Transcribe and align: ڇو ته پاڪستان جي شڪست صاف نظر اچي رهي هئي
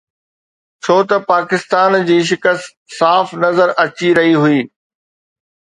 ڇو 0.83 0.97
ته 1.09 1.17
پاڪستان 1.31 1.89
جي 2.07 2.17
شڪست 2.29 2.69
صاف 2.99 3.27
نظر 3.43 3.69
اچي 3.83 4.09
رهي 4.17 4.35
هئي 4.43 4.59